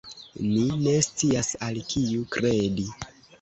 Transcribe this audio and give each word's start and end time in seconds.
Ni 0.45 0.63
ne 0.85 0.93
scias, 1.07 1.51
al 1.67 1.77
kiu 1.93 2.25
kredi. 2.37 2.89